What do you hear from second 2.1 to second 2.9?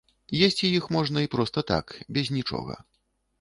без нічога.